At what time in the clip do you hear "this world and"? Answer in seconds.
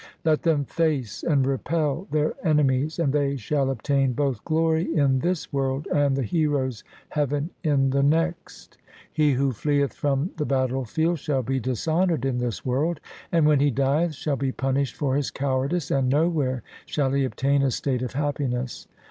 5.19-6.15, 12.39-13.45